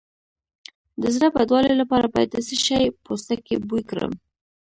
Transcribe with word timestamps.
د 1.01 1.03
زړه 1.15 1.27
بدوالي 1.35 1.73
لپاره 1.81 2.07
باید 2.13 2.29
د 2.31 2.37
څه 2.47 2.55
شي 2.65 2.83
پوستکی 3.03 3.55
بوی 3.67 3.83
کړم؟ 3.89 4.13